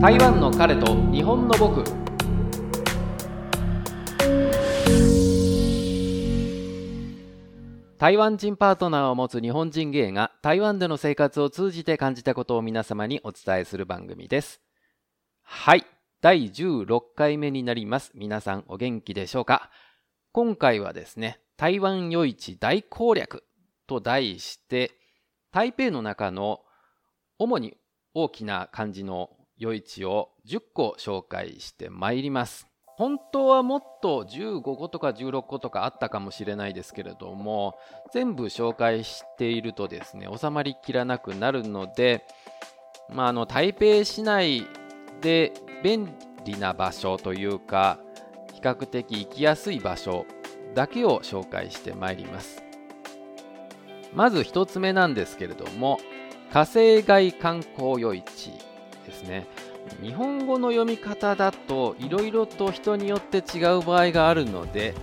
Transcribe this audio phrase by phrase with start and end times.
[0.00, 1.82] 台湾の彼と日本の僕。
[7.98, 14.60] 台湾人パートナーを持つ日本人芸が台湾での生活を通じて感じたことを皆様にお伝えする番組です。
[15.42, 15.84] はい。
[16.20, 18.12] 第16回目になります。
[18.14, 19.68] 皆さんお元気でしょうか？
[20.30, 23.42] 今回はですね台湾夜市大攻略
[23.88, 24.92] と題して
[25.50, 26.60] 台北の中の
[27.40, 27.76] 主に
[28.14, 32.68] 大きな漢字の夜市を10個紹介してまいります。
[32.96, 37.78] 本当はもっと15個とか16個とかあったかもしれないですけれども
[38.12, 42.26] 全部紹介しているとですね収まりきらなくなるので、
[43.08, 44.66] まあ、あの台北市内
[45.20, 45.52] で
[45.84, 46.12] 便
[46.44, 48.00] 利な場所というか
[48.52, 50.26] 比較的行きやすい場所
[50.74, 52.64] だけを紹介してまいります。
[54.12, 56.00] まず1つ目なんですけれども
[56.52, 58.67] 火星街観光夜市。
[59.08, 59.46] ですね
[60.02, 64.94] 日本語の読み方だといろいろと人によって違う場合があるので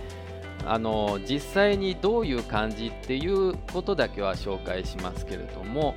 [0.64, 5.94] あの実際にどういう漢字っていうことだけは紹介しますけれども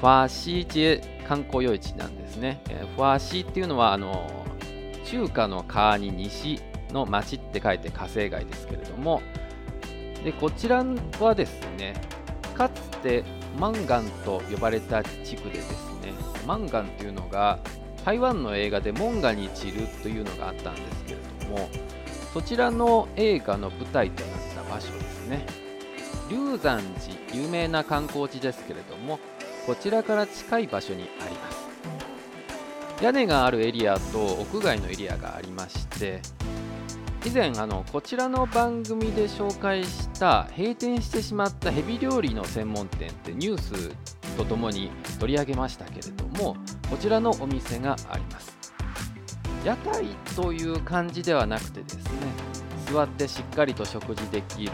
[0.00, 2.60] ファーシーチェ観光夜市なんですね。
[2.96, 4.46] ファーシーっていうのはあの
[5.04, 6.60] 中華の川に西
[6.92, 9.22] の町って書いて火星街ですけれども
[10.24, 10.84] でこちら
[11.20, 11.94] はですね
[12.54, 13.24] かつて
[13.58, 15.70] マンガンと呼ばれた地区でです
[16.02, 16.12] ね
[16.46, 17.58] マンガンっていうのが
[18.04, 21.68] 台湾の映画で「モンガに散る」というのがあったんですけれども
[22.32, 25.46] そちらの映画の舞台となった場所ですね。
[26.28, 29.20] 龍山寺有名な観光地ですけれども
[29.64, 31.66] こちらから近い場所にあります。
[33.02, 36.20] 屋根があるエリアと屋外のエリアがありまして
[37.26, 46.56] 以前あのこちらの番組で紹介した閉店してしまったヘビ料理の専門店ってニュースとともに取り上げましたけれども
[46.88, 48.56] こちらのお店があります。
[49.64, 50.04] 屋台
[50.36, 52.02] という感じではなくてですね
[52.92, 54.70] 座ってしっかりと食事できる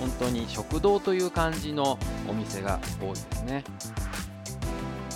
[0.00, 3.64] 本当に食堂という感じのお店が多いですね。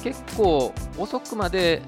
[0.02, 1.80] 結構遅くまで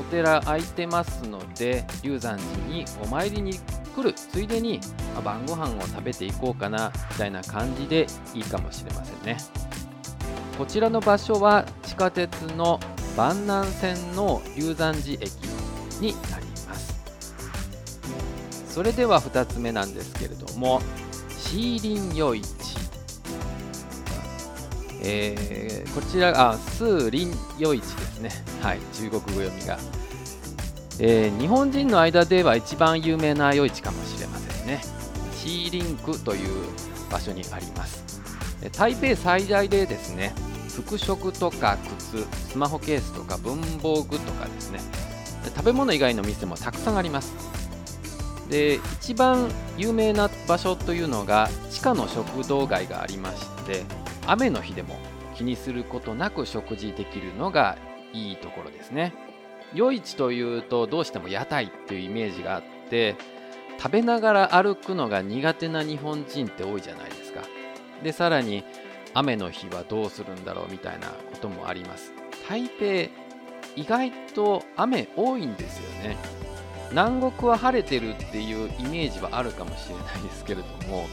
[0.00, 3.58] お寺空いてますので龍山寺にお参りに
[3.94, 4.80] 来るついでに、
[5.14, 9.36] ま晩ご飯を食べていこうかなみたいな感じでいいかもしれませんね。
[10.58, 12.80] こちらの場所は地下鉄の
[13.16, 15.32] 万南線の龍山寺駅
[16.00, 16.94] になります。
[18.68, 20.80] それでは2つ目なんですけれども
[21.30, 22.74] シーリン夜市
[25.06, 28.30] えー、こちらあスーリン夜市ですね。
[28.62, 29.78] はい中国語読みが、
[31.00, 34.80] えー、日本人の間では一番有名な夜市かもしれませんね。
[35.32, 36.64] シーリンクという
[37.10, 38.04] 場所にあります。
[38.72, 40.32] 台北最大でですね
[40.68, 41.76] 服飾とか
[42.12, 44.80] 靴スマホケースとか文房具とかですね。
[45.56, 47.34] 食べ物以外の店もたくさんあります。
[48.48, 53.84] で一番有名な場所というのが地下の食堂街がありまして
[54.26, 54.96] 雨の日でも
[55.34, 57.76] 気にすることなく食事できるのが
[58.12, 59.14] いいところですね。
[59.74, 63.16] 夜市というとどうしても屋台っていうイメージがあって
[63.78, 67.42] 食べながら歩くのが苦手な日本人って多いじゃないですか。
[68.02, 68.64] でさらに
[69.14, 72.12] 雨の日はどうするんだろうみたいなこともあります。
[72.48, 72.84] 台北
[73.76, 76.16] 意外と雨多いんですよね。
[76.90, 81.08] 南国は晴れてるっていうイメージはあるかもしれないですけれども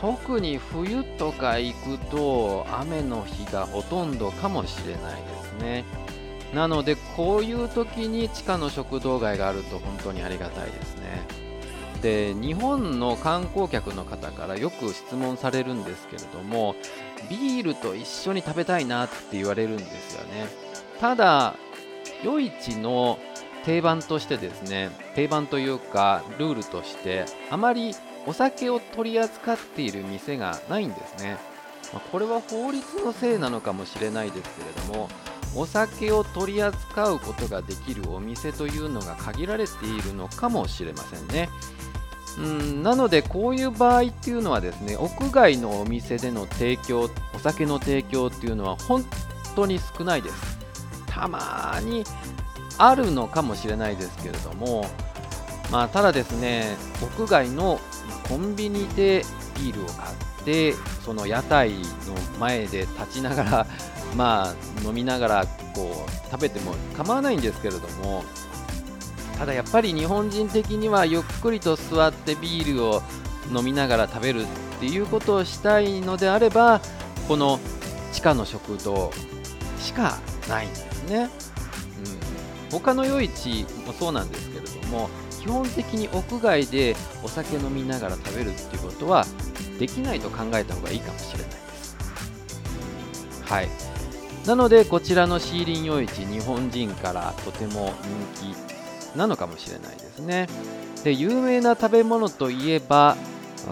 [0.00, 5.84] 特に冬とか行くと雨の日がほとんどかもしれないですね。
[6.54, 11.04] なのでこういう時に地下の食堂街があると本当にありがたいですね。
[12.00, 16.76] で日本の観光客の方からよく質問されるんですけれども
[17.30, 20.46] ビールと一緒に食べたいなって言われるんですよね。
[21.00, 21.54] ただ
[22.22, 23.18] 夜市の
[23.64, 27.94] 定番としてですね定番というかルールとしてあまり
[28.26, 31.36] お酒を取り扱っている店がないんですね、
[31.92, 35.08] まこれは法律のせいなのかもしれないですけれども
[35.54, 41.48] お酒を取り扱うことができるお店というのが限られているのかもしれませんね。
[42.38, 49.04] うんなのでこういう場合っていうのはですね屋外のお店での提供お酒の提供っていうのは本
[49.54, 50.58] 当に少ないです。
[51.06, 52.04] たまに
[52.76, 54.84] あるのかもしれないですけれども
[55.70, 57.80] まあただですね屋外の
[58.28, 59.24] コンビニで
[59.56, 60.72] ビールを買って
[61.04, 61.76] その屋台の
[62.40, 63.66] 前で立ちながら
[64.16, 64.54] まあ
[64.86, 68.24] 飲みながらこう食べても構わないんですけれども
[69.38, 73.02] ただやっぱり日本人的にはゆっくりと座ってビールを
[73.52, 74.46] 飲みながら食べるっ
[74.80, 76.80] ていうことをしたいのであれば
[77.28, 77.58] この
[78.12, 79.10] 地下の食堂
[79.80, 80.18] しか
[80.48, 81.28] ないんですね、
[82.70, 85.10] うん、他の夜市もそうなんですけれども
[85.44, 89.26] 基本的に屋外でお酒飲みながら食べるっていうことは
[89.78, 91.96] できないと考えた方がいいかもしれないです。
[93.44, 93.93] はい。
[94.46, 97.94] なのでこちらのシーリン夜市日本人からとても
[98.36, 98.54] 人
[99.14, 100.48] 気なのかもしれないですね。
[101.02, 103.16] で有名な食べ物といえば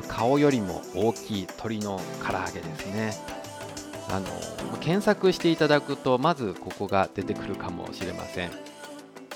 [0.08, 3.12] 顔よりも大きい鶏の唐揚げですね。
[4.10, 4.26] あの
[4.78, 8.50] 検索していただくとまずここが出てくるかもしれません、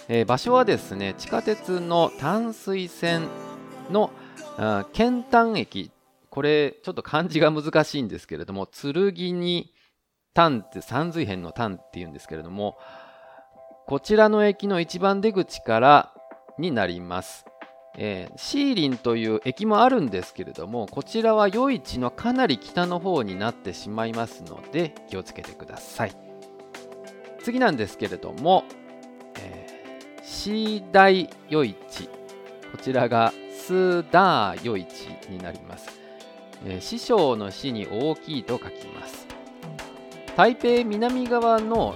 [0.09, 3.29] えー、場所はですね地下鉄の淡水線
[3.91, 4.11] の
[4.93, 5.91] 剣丹駅。
[6.31, 9.73] これちょっと漢字が難しいんですけれども剣に
[10.37, 12.77] 丹って三髄辺の丹っていうんですけれども
[13.87, 16.13] こちらの駅の一番出口から
[16.59, 17.47] になります。
[17.99, 26.13] えー、シーリンという駅もあるんですけれどもこちらは夜市のかなり北の方になってしまいますので気をつけてください。
[27.43, 28.65] 次なんですけれども、
[29.41, 32.09] えー、シーダイ夜市
[32.71, 35.89] こちらがスーダー夜市になります、
[36.67, 39.26] えー、師匠の師に大きいと書きます。
[40.37, 41.95] 台北南側の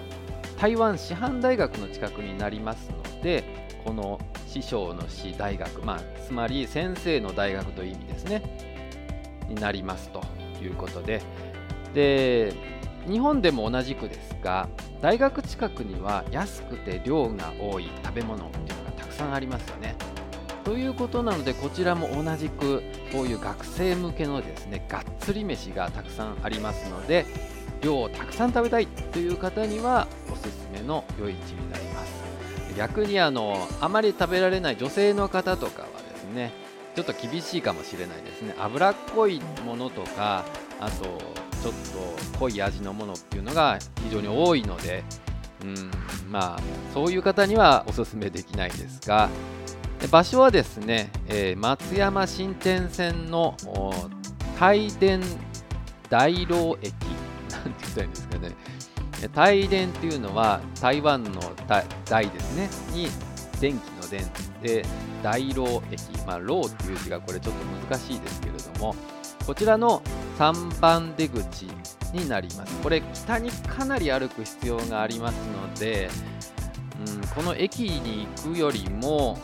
[0.59, 3.45] 台湾師範大学の近くになりますので
[3.85, 8.43] この師匠の師大学、まあ、つまり先生の大学という意味ですね
[9.47, 10.23] になりますと
[10.63, 11.21] いうことで
[11.93, 12.55] で
[13.07, 14.71] 日本でも同じくですが
[15.03, 19.97] 大学近くには安くて量が多い食べ物っていうのがたくさんありますよね。
[20.65, 22.83] ということなのでこちらも同じく
[23.13, 27.27] こういう学生向けのですねがっつり飯がたくさんありますので
[27.81, 32.21] 量をたくさん食べたいという方にはおすすめの夜市になります。
[32.77, 36.53] 逆にあのあまり食べられない女性の方とかはですね
[36.95, 40.45] ちょっと厳しいかもしれないですね脂っこいものとか
[40.81, 41.05] あと
[41.63, 41.73] ちょっ
[42.33, 45.05] と濃い味のものっていうのが非常に多いので
[45.63, 45.91] うん
[46.31, 46.61] まあ
[46.95, 49.29] そういう方にはおすすめできないですが
[50.11, 53.57] 場所はですね、えー、松山新天線の
[54.59, 55.21] 大電
[56.09, 56.95] 大老駅
[57.65, 58.53] なんて言ったらいいんですかね。
[59.35, 61.41] 大電っていうのは台湾の
[62.07, 62.69] 大ですね。
[62.93, 63.09] に
[63.61, 64.25] 電気の電
[64.63, 64.85] で
[65.23, 68.95] 大老駅、まあ、老っていう字がこれちょっと難しいですけれども
[69.47, 70.03] こちらの
[70.39, 71.67] 3番出口
[72.15, 72.75] になります。
[72.83, 76.09] これ北にかなり歩く必要がありますので、
[77.07, 79.39] うん、この駅に行くよりも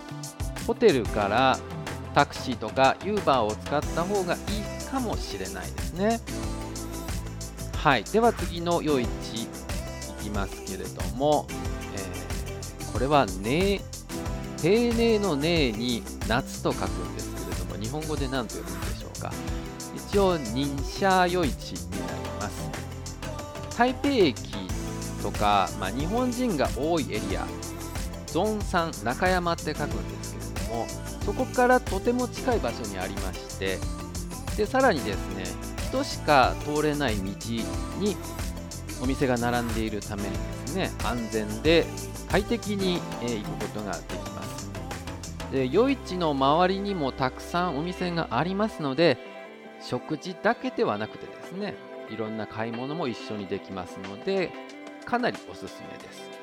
[0.66, 1.58] ホテルから
[2.14, 6.20] タクシーとか Uber を使った方がいいかもしれないですね。
[7.86, 9.46] はいでは次の夜市い
[10.20, 11.46] きますけれども、
[11.94, 13.80] えー、これは、ね、
[14.60, 19.32] 丁寧の寧に夏と書くんですけれども、日本語で何と読むんでしょうか。
[19.94, 22.02] 一応、認写夜市になり
[22.40, 23.78] ます。
[23.78, 24.34] 台北駅
[25.22, 27.46] とか、まあ、日本人が多いエリア、
[28.26, 30.86] ゾンさん、中山って書くんですけれども、
[31.24, 33.78] そこからとても近い場所にありまして、
[34.56, 38.16] でさらにですね、人しか通れない道に
[39.02, 41.84] お店が並んでいるためにですね安全で
[42.28, 44.70] 快適に、え行くことができます。
[45.52, 49.16] で夜市の周りにもたくさんお店がありますので
[49.80, 51.74] 食事だけではなくてですね
[52.10, 54.50] いろんな買い物も一緒にできますので
[55.04, 56.36] かなりおすすめです。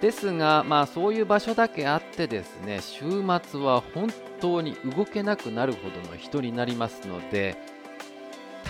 [0.00, 3.00] ですが、まあそういう場所だけあってですね、週
[3.42, 4.08] 末は本
[4.40, 7.56] 当に動けなくなるほどの人になりますので、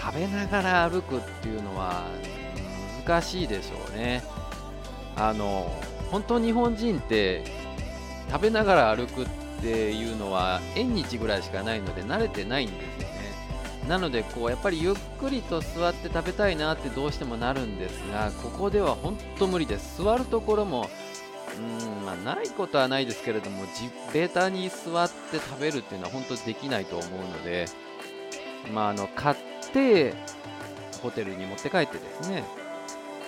[0.08, 2.06] 食べながら歩くっていうのは
[3.06, 4.22] 難しいでしょうね。
[5.16, 5.70] あの
[6.10, 7.44] 本当日本人って
[8.30, 9.26] 食べながら歩くっ
[9.60, 13.18] ていうのは縁日ぐらいしかないので慣れてないんですよね。
[13.86, 20.88] なのでこうやっぱりゆっくりと座って食べたいなってどうしてもなるんですがここでは本当無理です座るところも
[21.58, 21.60] う
[22.02, 27.66] んまあ、ないことはないですけれども地べたに座って食べるっていうのは本当できないと思うので、
[28.72, 29.36] まあ、あの買っ
[29.72, 30.14] て
[31.02, 32.44] ホテルに持って帰ってですね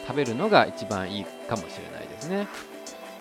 [0.06, 2.49] 食べるのが一番いいかもしれないですね、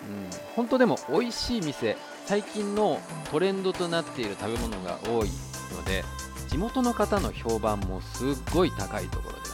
[0.08, 1.96] うん、本当でも美味しい店
[2.26, 3.00] 最近の
[3.30, 5.28] トレンドとなっている食べ物が多い
[5.74, 6.04] ので
[6.48, 9.52] 地元の方の評判もすっごい高いところです、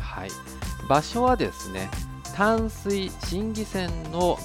[0.00, 0.28] はい、
[0.88, 1.88] 場所はですね
[2.34, 4.38] 淡水新義線のこ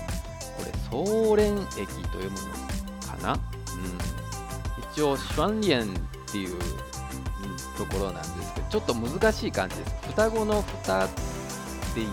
[0.65, 3.39] れ総連駅というものかな、うん、
[4.93, 5.85] 一応シュワンリエンっ
[6.31, 6.55] ていう
[7.79, 9.95] ところなんですけどちょっと難しい感じです。
[10.07, 11.09] 双子の蓋っ
[11.93, 12.07] ていう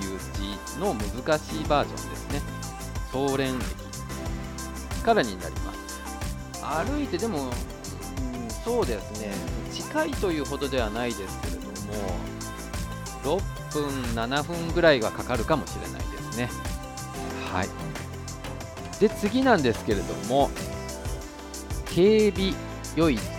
[0.74, 2.40] 字の難しいバージョンですね。
[3.10, 6.62] 総連駅からになります。
[6.62, 7.52] 歩いてでも、うん、
[8.50, 9.32] そうですね。
[9.72, 11.60] 近いというほどではないですけれど
[13.28, 16.48] も6分7分ぐらいはかかるかもしれないですね。
[17.52, 17.68] はい。
[19.00, 20.48] で次なんですけれども
[21.86, 22.54] 警備
[22.94, 23.35] 夜市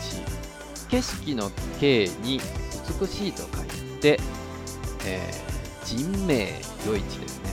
[0.90, 2.40] 景色の景に
[3.00, 4.20] 美しいと書いて、
[5.06, 6.50] えー、人名
[6.86, 7.50] 夜市ですね、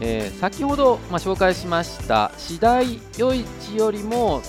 [0.00, 4.42] えー、先ほど、まあ、紹介しました次第夜市よりも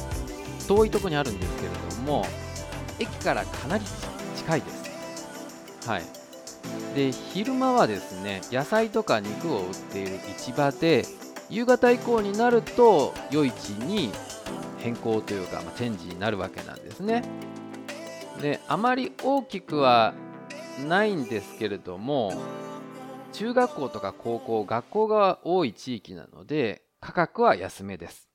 [0.68, 2.26] 遠いところにあるんですけれども
[3.00, 3.86] 駅からかなり
[4.36, 5.88] 近いです。
[5.88, 6.04] はい。
[6.96, 11.06] で昼間はですね野菜とか肉を売っている市場で
[11.50, 14.10] 夕方以降になると夜市に
[14.80, 17.24] 変更というか、まあ、チェンジになるわけなんですね。
[18.41, 20.13] であまり大きくは
[20.88, 22.34] ないんですけれども
[23.34, 28.27] 中学校とか高校学校が多い地域なので価格は安めです。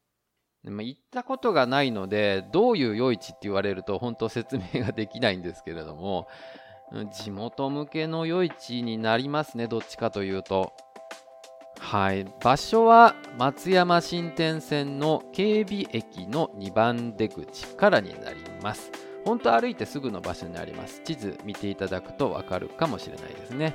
[0.64, 6.28] でも行ったことがないのでどういう夜市って言われると本当説明ができないんですけれども
[7.12, 10.72] 地元向けの夜市になりますねどっちかというと。
[11.78, 12.24] はい。
[12.40, 19.11] 場所は松山新天線の警備駅の2番出口からになります。
[19.24, 21.00] 本当歩いてすぐの場所にあります。
[21.04, 23.74] 地図見ていただくとわかるかもしれないですね。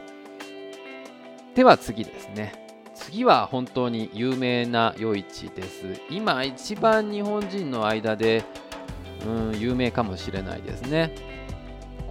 [1.55, 2.67] では次ですね。
[2.93, 6.01] 次は本当に有名な夜市です。
[6.09, 8.43] 今一番日本人の間で
[9.25, 11.15] うん有名かもしれないですね。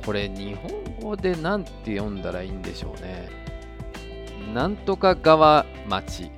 [0.04, 3.28] これ日本語で何て読んだらいいんでしょうね。
[4.54, 6.30] なんとか川町、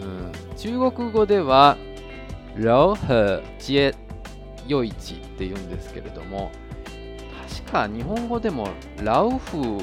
[0.00, 1.76] うん、中国語では
[2.56, 4.03] 老河街。
[4.66, 6.50] 夜市って言うんですけれども
[7.48, 8.68] 確か日本語でも
[9.02, 9.80] ラウフ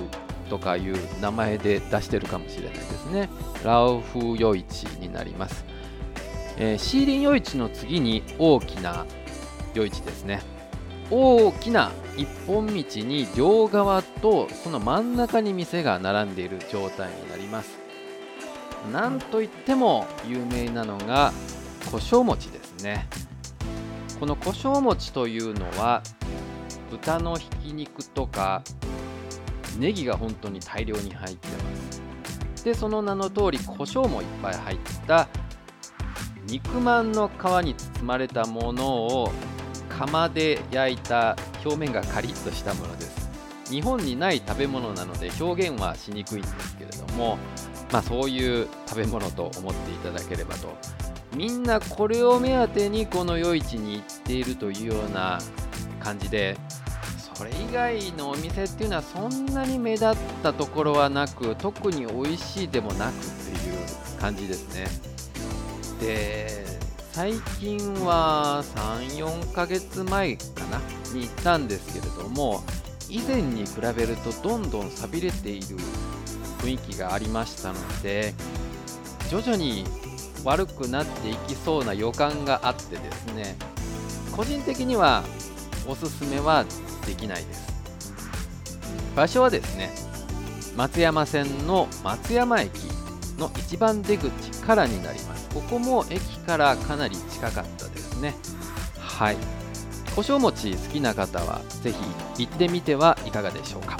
[0.49, 3.29] とかいう名前で出してるかもしれないですね。
[3.63, 5.63] ラウフ夜市になります、
[6.57, 9.05] えー、シーリン夜市の次に大きな
[9.73, 10.41] 夜市ですね。
[11.09, 17.79] 大きな一本道に両側とその真ん中に店が並んでいる状態になります。
[18.91, 21.31] なんといっても有名なのが
[21.91, 23.07] 胡椒餅ですね。
[24.21, 26.03] この胡椒餅というのは
[26.91, 28.61] 豚のひき肉とか
[29.79, 32.63] ネギが本当に大量に入ってます。
[32.63, 35.27] でその名の通り胡椒もいっぱい入った
[36.45, 39.31] 肉まんの皮に包まれたものを
[39.89, 41.35] 釜で焼いた
[41.65, 43.31] 表面がカリッとしたものです。
[43.71, 47.39] 日本にない食べ物なので表現はしにくいんですけれども
[47.91, 50.77] まあそういう食べ物と思っていただければと
[51.35, 55.39] みんなこれを目当てにこの夜市に行っているというような
[55.99, 56.57] 感じで
[57.33, 64.85] それ以外のお店っていうのはそんなに目立ったところはなく特に美味しいでもなくっていう感じですね。
[65.99, 66.65] で
[67.11, 70.79] 最近は34ヶ月前かな
[71.13, 72.63] に行ったんですけれども
[73.09, 75.77] 以前に比べるとどんどん寂れている
[76.59, 78.33] 雰囲気がありましたので
[79.29, 79.83] 徐々に
[80.43, 83.55] 悪くなっていきそうな予感があってですね
[84.31, 85.23] 個人的には
[85.87, 86.65] おすすめは
[87.05, 87.71] できないです。
[89.15, 89.89] 場所はですね
[90.75, 92.71] 松山線の松山駅
[93.37, 94.29] の一番出口
[94.61, 95.49] からになります。
[95.49, 98.35] ここも駅からかなり近かったですね。
[98.97, 99.37] はい。
[100.15, 101.91] 胡椒餅好きな方はぜ
[102.37, 103.97] ひ行ってみてはいかがでしょうか。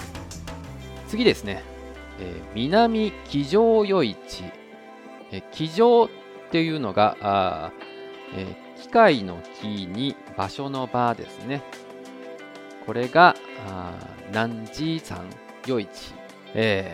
[1.07, 1.63] 次ですね、
[2.19, 4.43] えー、南騎乗夜市、
[5.31, 6.10] えー、騎乗
[6.51, 7.72] っていうのがあ、
[8.36, 11.63] えー、機械の木に場所の場ですね。
[12.86, 13.38] これが
[14.31, 15.29] 南寺山
[15.65, 16.13] 夜市、
[16.53, 16.93] え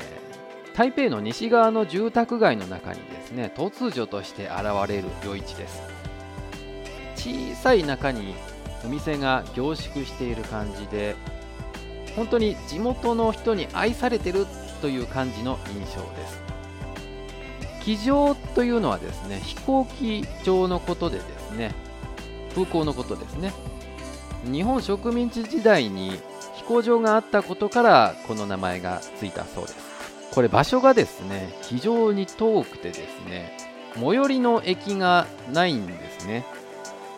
[0.73, 5.81] ー、台北の西側の住宅街の中にですね突如として現れる夜市です。
[7.15, 8.35] 小さい中に
[8.85, 11.15] お店が凝縮している感じで
[12.15, 14.45] 本当に地元の人に愛されてる
[14.83, 16.46] という感じの印象です。
[17.87, 21.73] 機場というのはですね飛行機場のことでですね
[22.53, 23.53] 空港のことですね。
[24.43, 26.19] 日本植民地時代に
[26.55, 29.77] 飛行場があったことからこの名前がついたそうです。
[30.33, 33.55] これ場所がですね非常に遠くてですね
[33.95, 36.43] 最寄りの駅がないんですね。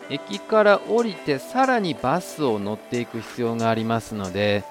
[0.08, 4.64] 駅から降りてさらにバスを乗っていく必要がありますので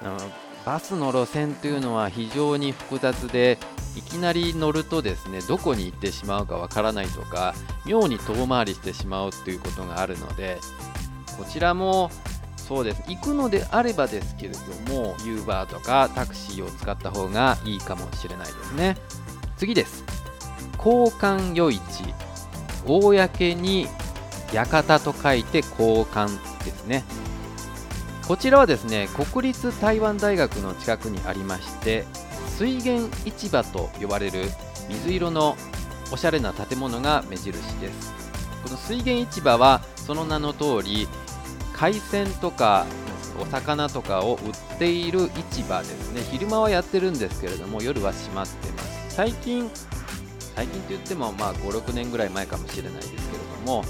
[0.00, 0.18] あの
[0.64, 3.58] バスの路線というのは非常に複雑で
[3.96, 7.54] いきなり乗るとですねどこに行ってしまうかわからないとか
[7.86, 10.58] 妙に遠回りしてしまうということがあるので
[11.38, 12.10] こちらも
[12.64, 13.02] そうです。
[13.08, 14.58] 行くのであればですけれど
[14.94, 18.96] も Uber とかタクシーを使った方がいいかもしれないですね。
[19.58, 20.02] 次です。
[20.78, 21.80] 交換夜市。
[22.86, 23.86] 公に
[24.52, 26.28] 館と書いて交換
[26.64, 27.04] ですね。
[28.26, 32.04] こちらはですね国立台湾大学の近くにありまして
[32.56, 34.44] 水源市場と呼ばれる
[34.88, 35.56] 水色の
[36.10, 38.12] おしゃれな建物が目印です。
[38.62, 41.06] この水源市場はその名の通り
[41.74, 42.86] 海鮮とか
[43.40, 46.22] お魚とかを売っている市場ですね。
[46.30, 49.14] 昼間はやってるんですけれども夜は閉まってます。
[49.16, 49.68] 最近
[50.54, 53.18] 最近と言ってもまあ56年ぐらい前かもしれないですけれ
[53.66, 53.84] ども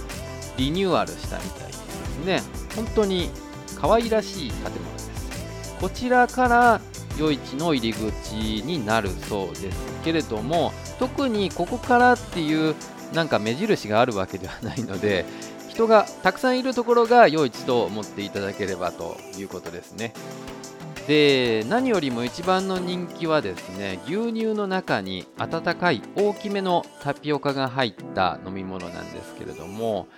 [0.56, 2.42] リニューアルしたみたいですね。
[2.74, 3.30] 本当に
[3.80, 5.76] 可愛らしい建物です。
[5.80, 6.80] こちらから
[7.18, 8.32] 夜市の入り口
[8.64, 12.74] になるそうですけれども特にここからっていう
[13.12, 15.24] なんか目印があるわけではないので
[15.68, 20.14] 人がたくさんいるところが夜市と思っていただければということですね。
[21.06, 30.08] で何よりも一番の人気はですね牛乳の中に温かい大きめのタピオカが入った飲み物なんですけれども、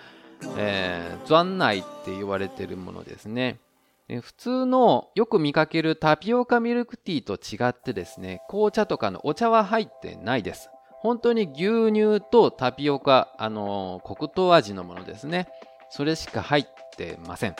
[0.56, 3.58] えー、残内って言われてるものですね。
[4.08, 10.70] 普通のよく見かけるタピオカミルクティーと違ってですね紅茶とかのお茶は入ってないです。
[11.00, 15.48] 本当に牛乳とタピオカあのー、黒糖味のものですね。
[15.90, 16.66] それしか入っ
[16.96, 17.56] てません。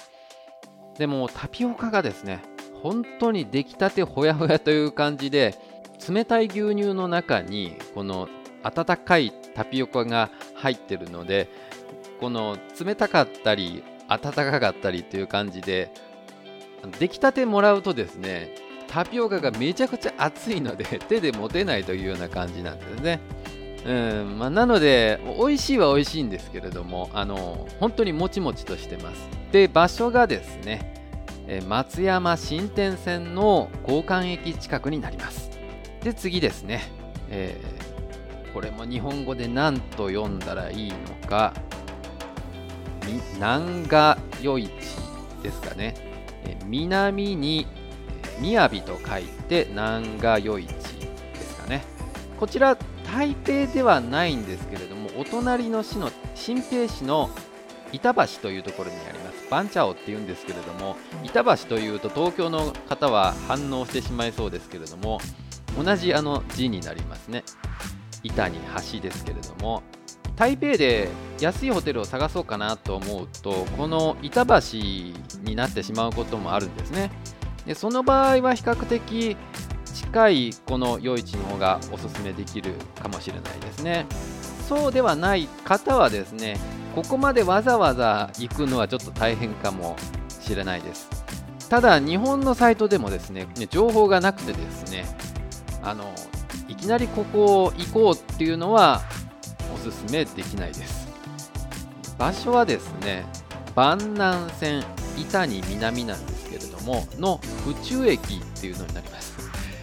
[0.98, 2.42] でもタピオカがですね
[2.82, 5.54] 本当に出来たてほやほやという感じで
[6.08, 8.28] 冷たい牛乳の中にこの
[8.62, 11.48] 温かいタピオカが入ってるので
[12.20, 15.92] この冷たかったり温かかったりという感じで
[16.98, 18.54] 出来たてもらうとですね
[18.88, 23.20] タピオカがめちゃくちゃ熱いので 手で持てないというような感じなんですね。
[23.84, 29.28] うんまあ、なので美味しいは美味しいんですけれどもあの本当にもちもちとしてます。
[29.52, 30.96] で場所がですね
[31.68, 35.50] 松山新天線の交換駅近くになります
[36.02, 36.82] で次ですね、
[37.30, 41.54] えー、これも日本語で何と読んだらいいのか
[43.34, 44.70] 南賀余市
[45.42, 45.94] ですかね、
[46.44, 47.66] え南に
[48.42, 51.84] 雅と書いて南賀余市ですかね。
[52.38, 57.30] こちら台北ではないんですけれどもお隣の市の新平市の
[57.92, 59.48] 板橋というところにあります。
[59.50, 65.20] バンチャオっていうんですけれども板橋というと東京の方は反応してしまいそうですけれども
[65.82, 67.44] 同じあの字になりますね。
[68.22, 68.58] 板に
[68.92, 69.82] 橋ですけれども。
[70.36, 71.08] 台北で
[71.40, 74.78] 安いホテルを探そうかなと思うとこの板橋
[75.42, 77.10] になってしまうこともあるんですね
[77.66, 79.36] でその場合は比較的
[79.84, 84.06] 近いこの夜市の方がおすすめできるかもしれないですね
[84.68, 86.58] そうではない方はですね
[86.96, 89.96] ここまでわざわざ行くのはちょっと大変かも
[90.46, 91.10] しれないです。
[91.68, 95.04] ただ、日本のサイトでもですね、情報がなくてですね、
[95.82, 96.14] あの、
[96.68, 99.02] いきなりここ行こうっていうのは
[99.90, 101.08] すすめできないです。
[102.18, 103.26] 場所はですね、
[103.74, 104.84] 万南線
[105.18, 109.36] 伊丹南なんですけれども、の府中駅っていうのになります。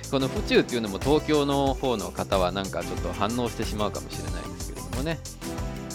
[0.09, 5.19] この府中っていうのも東京の方の方はなんかちょっと反応してしまうかもしれないですけれどもね、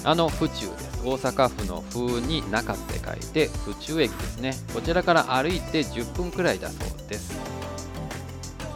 [0.04, 0.88] あの府中です。
[1.04, 7.38] 大阪府の風に中って書いて府中駅ですねこちらから歩いて10分くらいだそうです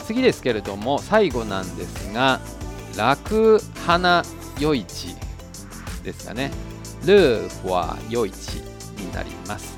[0.05, 2.41] 次ですけれども最後なんですが
[2.97, 4.23] 楽花
[4.63, 5.17] 夜市
[6.05, 6.53] ですかね。
[7.05, 8.59] ルーフォア夜市
[8.97, 9.75] になります。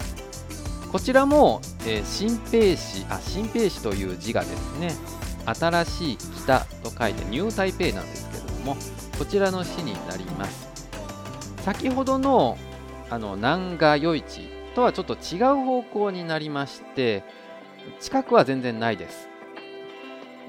[0.93, 4.95] こちらも、えー、新平市あ新平市という字がですね
[5.47, 8.77] 新しい北と書いてニュータイペイなんですけれども
[9.19, 10.69] こちらの市になります。
[11.63, 12.59] 先ほどの
[13.09, 17.25] あの南賀夜市とはちょっと違う方向になりまして
[18.01, 19.31] 近くは全然ないです。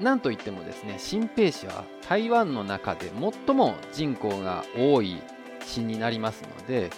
[0.00, 3.10] なんといってもですね新平市は台湾の中で
[3.46, 5.22] 最も人口が多い
[5.64, 6.90] 市になりますので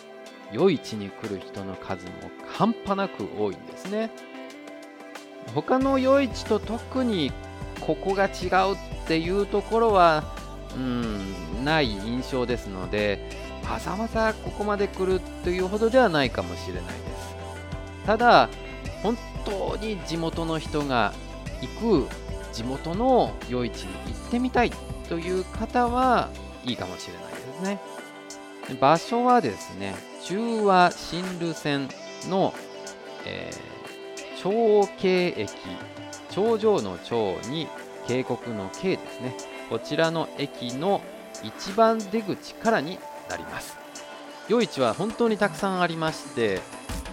[0.53, 2.13] 夜市に来る人の数も
[2.47, 4.11] 半端なく多いんですね。
[5.55, 7.33] 他の夜市と特に
[7.81, 10.25] ここが違うっていうところは
[10.75, 13.31] うんない印象ですので
[13.69, 16.97] わざわざここまで来るというほどではないかもしれないです。
[18.07, 18.49] ただ
[19.03, 21.13] 本当に地元の人が
[21.61, 22.28] 行く
[22.59, 24.73] 地元の夜市に行ってみたい
[25.09, 26.29] という方は
[26.65, 28.79] いいかもしれないですね。
[28.81, 29.95] 場所はですね
[30.25, 31.89] 中和新路線
[32.29, 32.53] の、
[33.25, 35.51] えー、長京駅
[36.31, 37.69] 頂上の頂に
[38.09, 39.37] 渓谷の渓ですね。
[39.71, 41.01] こちらの駅の
[41.45, 42.99] 一番出口からに
[43.31, 43.77] なります。
[44.49, 46.61] 夜市は本当にたくさんありまして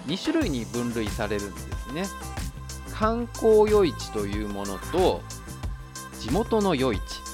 [0.07, 2.05] 2種類に分類されるんですね。
[2.91, 5.21] 観光夜市というものと
[6.19, 7.25] 地元の夜市。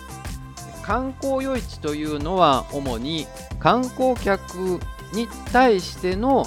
[0.83, 3.27] 観光夜市というのは主に
[3.59, 4.79] 観光客
[5.13, 6.45] に対しての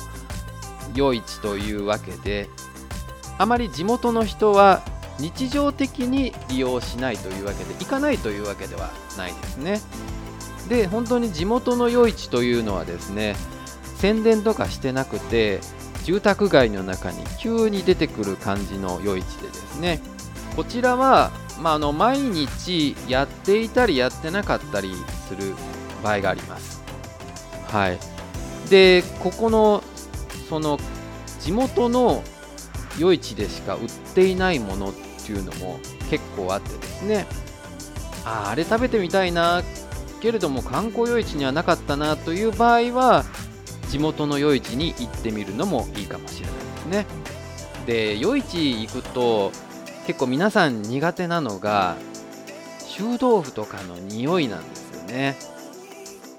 [0.94, 2.48] 夜市というわけで
[3.38, 4.82] あまり地元の人は
[5.18, 9.80] 日常的に利用しないというわけで行かないというわけではないですね。
[10.68, 13.36] で本当に地元の夜市というのはですね
[13.96, 15.60] 宣伝とかしてなくて
[16.04, 20.00] 住宅街の中に急に出てくる感じの夜市でですね
[20.56, 24.92] こちらは、まあ、あの毎日やっていたりやってなかったり
[25.28, 25.54] する
[26.02, 26.82] 場合があります。
[27.68, 27.98] はい。
[28.70, 29.82] でここの
[30.48, 30.78] その
[31.40, 32.22] 地元の
[32.98, 35.78] 夜市でしか売っていないものっていうのも
[36.10, 37.26] 結構あってですね。
[38.24, 39.62] ああれ食べてみたいな
[40.20, 43.24] けれども観光夜市にはなかったなという場合は
[43.90, 47.06] 地元の夜市に行ってみるのもいいかもしれないですね。
[47.86, 49.52] で夜市行くと
[50.06, 51.96] 結構皆さん苦手なのが
[52.88, 55.36] 臭豆腐とかの匂いなんですよね。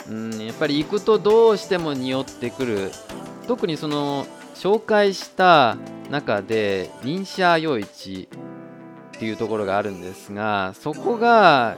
[0.09, 2.91] うんやっぱり行くとどうしても匂ってくる。
[3.47, 4.25] 特にその
[4.55, 5.77] 紹介した
[6.09, 8.29] 中で忍者夜市
[9.15, 11.77] っていうところがあるんですがそこが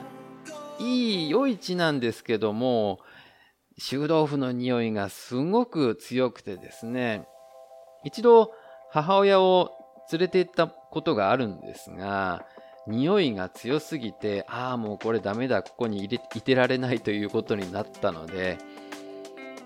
[0.79, 2.99] いい夜市なんですけども
[3.77, 7.27] 臭豆腐の匂いがすごく強くてですね
[8.03, 8.53] 一度
[8.91, 9.71] 母親を
[10.11, 12.45] 連れて行ったことがあるんですが
[12.87, 18.57] 匂いが強すぎてああもうこれダメだここに入れいてられないということになったので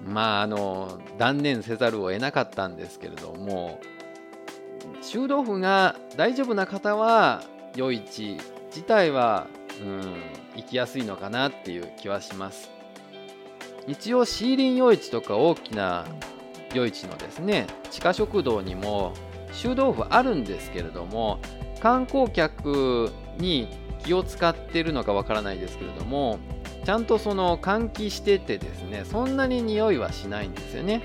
[0.04, 3.80] まああの断念せざるを得なかったんですけれども
[5.02, 7.44] 臭豆腐が大丈夫な方は
[7.76, 9.48] 夜市自体は、
[9.82, 10.02] うん、
[10.56, 12.72] 行きやすいのかなっていう気はします。
[13.88, 16.06] 一応シーリン夜市とか大きな
[16.74, 19.14] 夜市のですね地下食堂にも
[19.52, 21.40] 臭豆腐あるんですけれども
[21.82, 23.68] 観光客に
[24.04, 26.40] 気を使ってるのかわからないですけれども
[26.86, 31.02] ちゃんとその換気しててですねそんなに匂いはしないんですよね。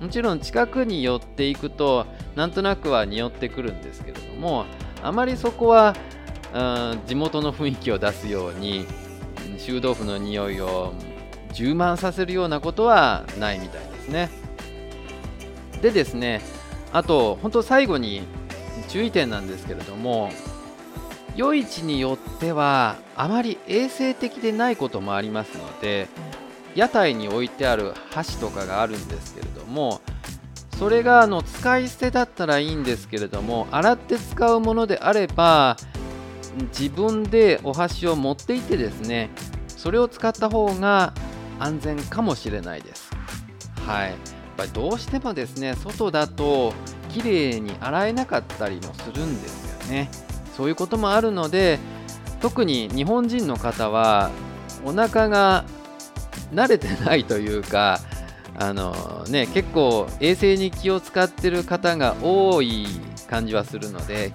[0.00, 4.64] もちろん近くに寄っていくとなんとなくは匂ってくるんですけれども
[5.02, 5.96] あまりそこは、
[6.54, 6.58] う
[6.94, 8.86] ん、地元の雰囲気を出すように
[9.58, 10.92] 臭豆腐の匂いを
[11.52, 14.30] 充満させるようなことはないみたいですね。
[15.82, 16.42] でですね
[16.92, 18.22] あと本当最後に
[18.88, 20.30] 注意点なんですけれども
[21.36, 26.08] 夜市によってはあまり衛生的でないこともありますので
[26.74, 30.00] 屋台に置いてある箸とかがあるんですけれども
[30.78, 35.76] それがあの使い捨てだったらいいんですけれども洗って使うものであれば
[36.78, 39.30] 自分でお箸を持っていってですね
[39.66, 41.12] それを使った方が
[41.58, 43.10] 安全かもしれないです。
[43.86, 44.37] はい。
[44.58, 46.74] ぱりどうしてもですね外だと
[47.10, 50.10] 綺麗に洗えなかったりもするんですよね。
[50.56, 51.78] そういうこともあるので
[52.40, 54.30] 特に日本人の方は
[54.84, 55.64] お腹が
[56.52, 58.00] 慣れてないというか
[58.60, 62.88] あのね、結構衛生に気を使ってる方が多い
[63.28, 64.32] 感じはするので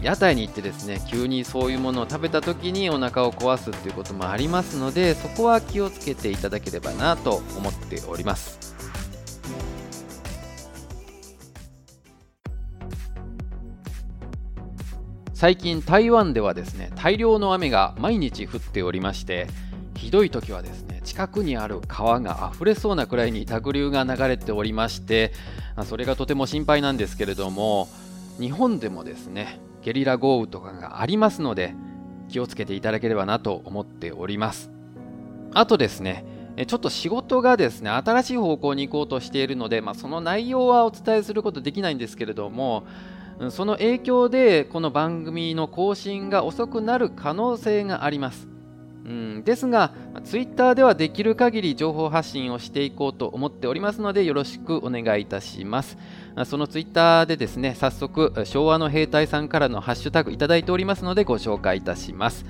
[0.00, 8.73] 屋台に行ってですね急にそういうものを食べた時にお腹を壊すっていうこともありますのでそこは気をつけていただければなと思っております。
[15.34, 19.48] 最近台湾ではですね大量の雨が毎日降っておりまして
[19.96, 25.32] ひどい時はですね近くにある川が溢れそうなくらいに濁流が流れておりまして
[25.86, 27.88] それがとても心配なんですけれども
[28.38, 31.74] 日本でもですねゲリラ豪雨とかがありますので
[32.28, 34.70] 気をつけていただければなと思っております。
[35.52, 36.24] あとですね
[36.66, 42.84] ちょっと仕事がですね新しい方向に行こうとしているので、まあ、その内容はお伝えすることできないんですけれども
[43.50, 48.48] その影響でこの番組の更新が遅くなる可能性があります
[49.04, 49.92] うん、ですが、
[50.24, 55.98] ツイッターではできる限り情報発信をしていこうと思っておりますので、よろしくお願いいたします。
[56.46, 62.46] そのツイッターでですね、早速、昭和の兵隊さんからのハッシュタグいただいておりますので、ご紹介いたします。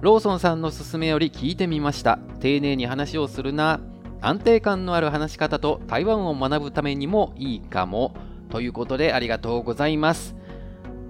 [0.00, 2.18] ローソンさんの勧めより聞いてみました。
[2.40, 3.78] 丁寧に話をするな。
[4.20, 8.12] 安定感のある話し方と台湾を学ぶためにもいいかも。
[8.52, 10.36] ということで、ありがとうございます。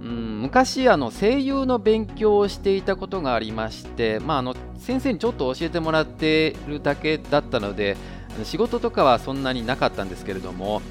[0.01, 7.97] うん、昔あの声優の勉強をしていたことがありまして、まあ、あの先生にちょっと教えてもらってるだけだったので
[8.43, 10.83] 仕事とかはそんなになかったんですけれども、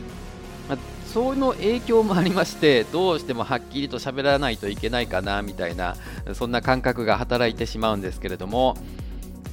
[0.69, 5.97] まあ、その影響もありましてどうしてもはっきりと喋らないといけないかなみたいな
[6.33, 8.77] そんな感覚が働いてしまうんですけれども、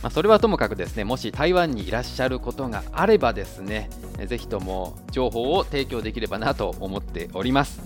[0.03, 3.91] まあ、それはともかくですねもし台湾にいらっしゃることがあればですね
[4.27, 7.81] ぜひとも情報を提供できればなと思っております。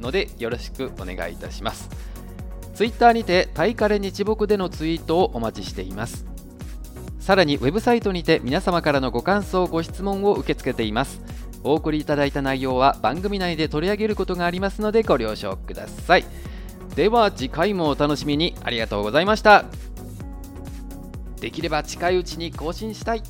[0.00, 1.88] のでよろしくお願いいたします。
[2.74, 6.26] Twitter にてタイカレ日木でのツイートをお待ちしています。
[7.18, 11.20] さらにウェブサイトにて皆様からのご感想ご質問を受け付けています。
[11.64, 16.24] お送りいただいた内容は番組内で取り上げることがありますのでご了承ください。
[16.94, 18.54] では次回もお楽しみに。
[18.62, 19.64] ありがとうございました。
[21.40, 23.22] できれば近いうちに更新したい。